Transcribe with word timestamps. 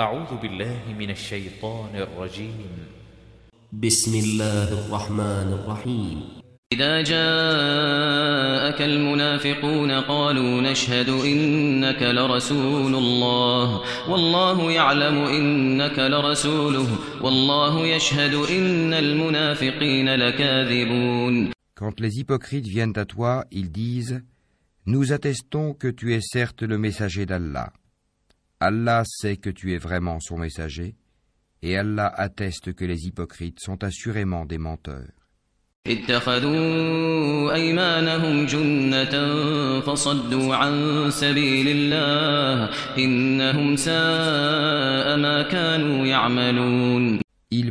أعوذ 0.00 0.36
بالله 0.42 0.78
من 0.98 1.10
الشيطان 1.10 1.96
الرجيم 1.96 2.68
بسم 3.72 4.14
الله 4.24 4.68
الرحمن 4.86 5.48
الرحيم 5.58 6.20
إذا 6.72 7.02
جاءك 7.02 8.82
المنافقون 8.82 9.90
قالوا 9.92 10.60
نشهد 10.60 11.08
إنك 11.08 12.02
لرسول 12.02 12.94
الله 12.94 13.80
والله 14.10 14.70
يعلم 14.72 15.16
إنك 15.18 15.98
لرسوله 15.98 16.86
والله 17.22 17.86
يشهد 17.86 18.34
إن 18.34 18.94
المنافقين 18.94 20.14
لكاذبون 20.14 21.52
Quand 21.74 22.00
les 22.00 22.18
hypocrites 22.20 22.66
viennent 22.66 22.98
à 22.98 23.06
toi, 23.06 23.46
ils 23.50 23.72
disent 23.72 24.20
Nous 24.84 25.14
attestons 25.14 25.72
que 25.72 25.88
tu 25.88 26.12
es 26.14 26.20
certes 26.20 26.60
le 26.62 26.76
messager 26.76 27.24
d'Allah. 27.24 27.72
Allah 28.58 29.02
sait 29.04 29.36
que 29.36 29.50
tu 29.50 29.74
es 29.74 29.78
vraiment 29.78 30.18
son 30.18 30.38
messager, 30.38 30.94
et 31.60 31.76
Allah 31.76 32.06
atteste 32.06 32.72
que 32.74 32.86
les 32.86 33.04
hypocrites 33.06 33.60
sont 33.60 33.84
assurément 33.84 34.46
des 34.46 34.56
menteurs. 34.58 35.10
Ils 35.88 36.00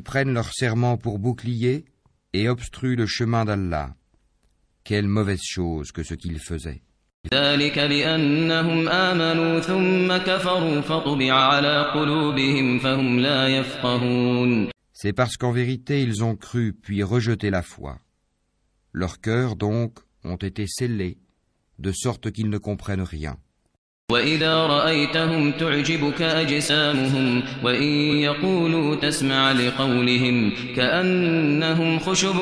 prennent 0.04 0.34
leur 0.34 0.54
serment 0.54 0.98
pour 0.98 1.18
bouclier 1.20 1.86
et 2.34 2.48
obstruent 2.48 2.96
le 2.96 3.06
chemin 3.08 3.44
d'Allah. 3.44 3.96
Quelle 4.84 5.08
mauvaise 5.08 5.42
chose 5.44 5.92
que 5.92 6.04
ce 6.04 6.14
qu'ils 6.14 6.40
faisaient. 6.40 6.84
C'est 7.28 7.44
parce 15.14 15.38
qu'en 15.38 15.52
vérité 15.52 16.04
ils 16.04 16.24
ont 16.24 16.36
cru 16.36 16.74
puis 16.80 17.02
rejeté 17.02 17.50
la 17.50 17.62
foi. 17.64 17.98
Leurs 18.94 19.20
cœurs 19.22 19.56
donc 19.56 19.96
ont 20.24 20.36
été 20.36 20.68
scellés, 20.68 21.18
de 21.80 21.92
sorte 21.92 22.30
qu'ils 22.32 22.50
ne 22.50 22.60
comprennent 22.60 23.02
rien. 23.02 23.38
وإذا 24.12 24.56
رأيتهم 24.68 25.52
تعجبك 25.52 26.22
أجسامهم 26.22 27.44
وإن 27.64 27.88
يقولوا 28.18 28.96
تسمع 28.96 29.52
لقولهم 29.52 30.54
كأنهم 30.76 32.00
خشب 32.00 32.36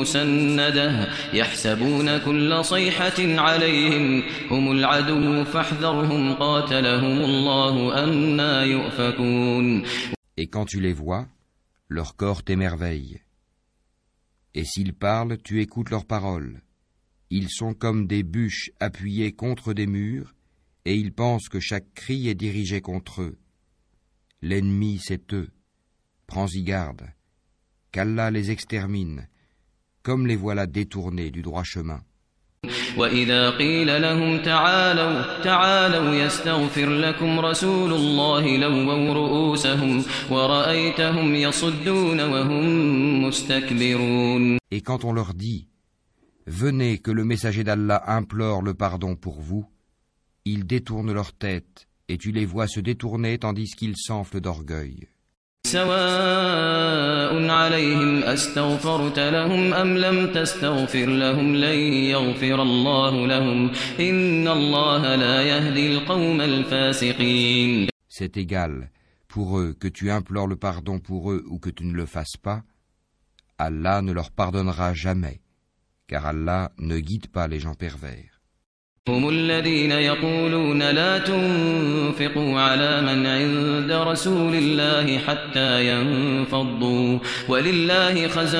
مسندة 0.00 1.06
يحسبون 1.34 2.18
كل 2.18 2.64
صيحة 2.64 3.18
عليهم 3.18 4.22
هم 4.50 4.72
العدو 4.72 5.44
فاحذرهم 5.44 6.32
قاتلهم 6.34 7.18
الله 7.24 8.04
أنا 8.04 8.62
يؤفكون 8.64 9.82
Et 10.38 10.46
quand 10.48 10.64
tu 10.64 10.80
les 10.80 10.94
vois, 10.94 11.26
leur 11.88 12.16
corps 12.16 12.42
t'émerveille. 12.42 13.20
Et 14.54 14.64
s'ils 14.64 14.94
parlent, 14.94 15.36
tu 15.44 15.60
écoutes 15.60 15.90
leurs 15.90 16.06
paroles. 16.06 16.60
Ils 17.30 17.50
sont 17.50 17.74
comme 17.74 18.08
des 18.08 18.22
bûches 18.24 18.70
appuyées 18.80 19.32
contre 19.32 19.74
des 19.74 19.86
murs, 19.86 20.32
et 20.84 20.96
ils 20.96 21.12
pensent 21.12 21.48
que 21.48 21.60
chaque 21.60 21.92
cri 21.94 22.28
est 22.28 22.34
dirigé 22.34 22.80
contre 22.80 23.22
eux. 23.22 23.38
L'ennemi, 24.40 24.98
c'est 25.02 25.32
eux. 25.32 25.50
Prends-y 26.26 26.62
garde. 26.62 27.02
Qu'Allah 27.92 28.30
les 28.30 28.50
extermine, 28.50 29.28
comme 30.02 30.26
les 30.26 30.34
voilà 30.36 30.66
détournés 30.66 31.30
du 31.30 31.42
droit 31.42 31.62
chemin. 31.64 32.00
Hum 32.64 32.68
et 44.74 44.80
quand 44.80 45.04
on 45.04 45.12
leur 45.12 45.34
dit 45.34 45.68
Venez 46.46 46.98
que 46.98 47.10
le 47.10 47.24
messager 47.24 47.64
d'Allah 47.64 48.02
implore 48.06 48.62
le 48.62 48.74
pardon 48.74 49.16
pour 49.16 49.40
vous 49.40 49.64
ils 50.44 50.66
détournent 50.66 51.12
leur 51.12 51.32
tête, 51.32 51.88
et 52.08 52.18
tu 52.18 52.32
les 52.32 52.44
vois 52.44 52.66
se 52.66 52.80
détourner 52.80 53.38
tandis 53.38 53.70
qu'ils 53.76 53.96
s'enflent 53.96 54.40
d'orgueil. 54.40 55.08
C'est 55.64 55.80
égal 68.36 68.90
pour 69.28 69.58
eux 69.60 69.74
que 69.80 69.86
tu 69.88 70.10
implores 70.10 70.46
le 70.48 70.56
pardon 70.56 70.98
pour 70.98 71.30
eux 71.30 71.44
ou 71.48 71.58
que 71.60 71.70
tu 71.70 71.84
ne 71.84 71.94
le 71.94 72.04
fasses 72.06 72.36
pas 72.36 72.64
Allah 73.58 74.02
ne 74.02 74.10
leur 74.12 74.32
pardonnera 74.32 74.92
jamais 74.94 75.40
car 76.08 76.26
Allah 76.26 76.72
ne 76.78 76.98
guide 76.98 77.28
pas 77.28 77.46
les 77.46 77.60
gens 77.60 77.74
pervers 77.74 78.31
هم 79.08 79.28
الذين 79.28 79.90
يقولون 79.92 80.78
لا 80.82 81.18
تنفقوا 81.18 82.60
على 82.60 83.00
من 83.02 83.26
عند 83.26 83.92
رسول 83.92 84.54
الله 84.54 85.18
حتى 85.18 85.88
ينفضوا 85.90 87.18
ولله 87.48 88.28
خزائن 88.28 88.58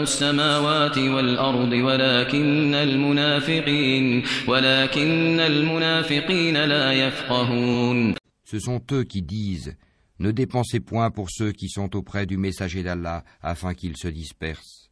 السماوات 0.00 0.98
والأرض 0.98 1.72
ولكن 1.72 2.74
المنافقين 2.74 4.22
ولكن 4.48 5.40
المنافقين 5.40 6.56
لا 6.64 6.92
يفقهون 6.92 8.14
Ce 8.52 8.60
sont 8.60 8.80
eux 8.92 9.02
qui 9.02 9.22
disent 9.22 9.74
Ne 10.20 10.30
dépensez 10.30 10.78
point 10.78 11.10
pour 11.10 11.30
ceux 11.32 11.50
qui 11.50 11.68
sont 11.68 11.96
auprès 11.96 12.26
du 12.26 12.36
messager 12.36 12.84
d'Allah 12.84 13.24
afin 13.42 13.74
qu'ils 13.74 13.96
se 13.96 14.06
dispersent 14.06 14.88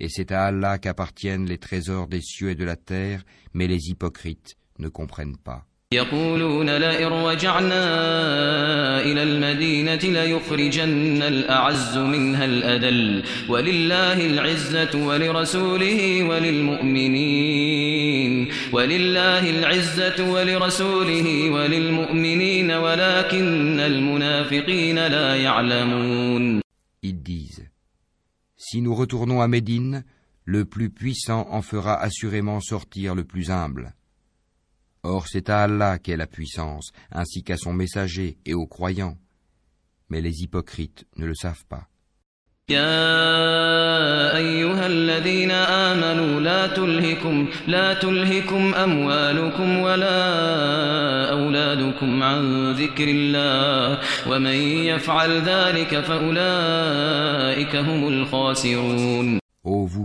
et 0.00 0.08
c'est 0.08 0.32
à 0.32 0.44
Allah 0.46 0.78
qu'appartiennent 0.78 1.46
les 1.46 1.58
trésors 1.58 2.06
des 2.08 2.20
cieux 2.22 2.50
et 2.50 2.54
de 2.54 2.64
la 2.64 2.76
terre, 2.76 3.22
mais 3.54 3.66
les 3.66 3.88
hypocrites 3.90 4.54
ne 4.78 4.88
comprennent 4.88 5.36
pas. 5.44 5.62
يقولون 5.94 6.70
لئن 6.76 7.06
رجعنا 7.12 7.84
إلى 9.00 9.22
المدينة 9.22 9.94
ليخرجن 10.22 11.22
الأعز 11.22 11.98
منها 11.98 12.44
الأذل 12.44 13.24
ولله 13.48 14.26
العزة 14.26 15.06
ولرسوله 15.06 16.22
وللمؤمنين 16.22 18.48
ولله 18.72 19.50
العزة 19.50 20.30
ولرسوله 20.32 21.50
وللمؤمنين 21.50 22.70
ولكن 22.70 23.80
المنافقين 23.80 25.06
لا 25.06 25.36
يعلمون 25.36 26.60
Si 28.60 28.82
nous 28.82 28.92
retournons 28.94 29.40
à 29.40 29.46
Médine, 29.46 30.04
le 30.44 30.64
plus 30.64 30.90
puissant 30.90 31.46
en 31.52 31.62
fera 31.62 31.94
assurément 32.00 32.60
sortir 32.60 33.14
le 33.14 33.22
plus 33.22 33.52
humble. 33.52 33.94
Or 35.04 35.28
c'est 35.28 35.48
à 35.48 35.62
Allah 35.62 36.00
qu'est 36.00 36.16
la 36.16 36.26
puissance, 36.26 36.90
ainsi 37.12 37.44
qu'à 37.44 37.56
son 37.56 37.72
messager 37.72 38.36
et 38.46 38.54
aux 38.54 38.66
croyants. 38.66 39.16
Mais 40.08 40.20
les 40.20 40.42
hypocrites 40.42 41.06
ne 41.16 41.26
le 41.26 41.36
savent 41.36 41.64
pas. 41.68 41.86
Ô 47.20 47.30
vous 47.30 47.48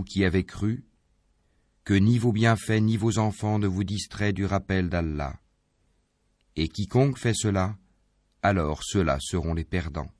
qui 0.02 0.24
avez 0.24 0.44
cru, 0.44 0.84
que 1.84 1.94
ni 1.94 2.18
vos 2.18 2.32
bienfaits 2.32 2.80
ni 2.80 2.96
vos 2.96 3.18
enfants 3.18 3.58
ne 3.58 3.66
vous 3.66 3.82
distraient 3.84 4.32
du 4.32 4.44
rappel 4.46 4.88
d'Allah. 4.88 5.34
Et 6.56 6.68
quiconque 6.68 7.18
fait 7.18 7.34
cela, 7.34 7.74
alors 8.42 8.80
ceux-là 8.82 9.18
seront 9.20 9.54
les 9.54 9.64
perdants. 9.64 10.10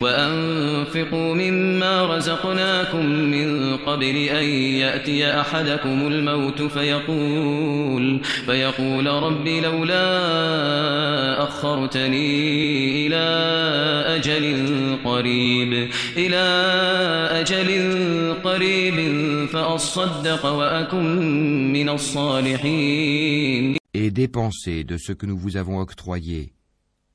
وأنفقوا 0.00 1.34
مما 1.34 2.16
رزقناكم 2.16 3.06
من 3.06 3.76
قبل 3.76 4.16
أن 4.16 4.44
يأتي 4.44 5.40
أحدكم 5.40 6.06
الموت 6.06 6.62
فيقول 6.62 8.22
فيقول 8.46 9.06
رب 9.06 9.46
لولا 9.48 10.02
أخرتني 11.42 13.06
إلى 13.06 13.24
أجل 14.16 14.66
قريب 15.04 15.90
إلى 16.16 16.44
أجل 17.40 17.68
قريب 18.44 18.94
فأصدق 19.48 20.46
وأكن 20.46 21.72
من 21.72 21.88
الصالحين 21.88 23.76
Et 23.94 24.10
dépensez 24.10 24.84
de 24.84 24.98
ce 24.98 25.12
que 25.14 25.24
nous 25.24 25.38
vous 25.38 25.56
avons 25.56 25.78
octroyé 25.80 26.52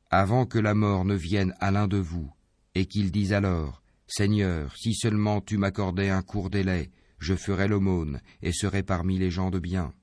avant 0.10 0.48
que 0.48 0.58
la 0.58 0.74
mort 0.74 1.06
ne 1.06 1.14
vienne 1.14 1.54
à 1.60 1.70
l'un 1.70 1.88
de 1.88 1.98
vous 1.98 2.28
et 2.76 2.86
qu'ils 2.86 3.12
disent 3.12 3.34
alors 3.34 3.82
Seigneur, 4.08 4.74
si 4.76 4.94
seulement 4.94 5.40
tu 5.40 5.58
m'accordais 5.58 6.10
un 6.10 6.22
court 6.22 6.50
délai, 6.50 6.90
je 7.20 7.34
ferais 7.34 7.70
l'aumône 7.70 8.20
et 8.42 8.52
serais 8.52 8.84
parmi 8.84 9.18
les 9.18 9.32
gens 9.32 9.52
de 9.52 9.60
bien. 9.60 9.94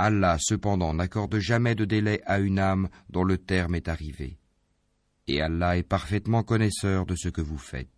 Allah 0.00 0.36
cependant 0.40 0.94
n'accorde 0.94 1.38
jamais 1.38 1.74
de 1.76 1.84
délai 1.84 2.20
à 2.26 2.40
une 2.40 2.58
âme 2.58 2.88
dont 3.10 3.22
le 3.24 3.38
terme 3.38 3.76
est 3.76 3.88
arrivé 3.88 4.37
et 5.28 5.40
Allah 5.42 5.76
est 5.76 5.82
parfaitement 5.82 6.42
connaisseur 6.42 7.06
de 7.06 7.14
ce 7.14 7.28
que 7.28 7.42
vous 7.42 7.58
faites. 7.58 7.88